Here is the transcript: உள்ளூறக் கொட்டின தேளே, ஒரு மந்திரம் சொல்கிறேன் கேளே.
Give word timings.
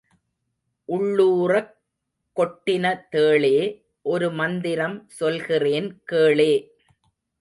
உள்ளூறக் 0.89 1.73
கொட்டின 2.35 3.05
தேளே, 3.11 3.83
ஒரு 4.01 4.31
மந்திரம் 4.31 5.05
சொல்கிறேன் 5.07 6.01
கேளே. 6.11 6.53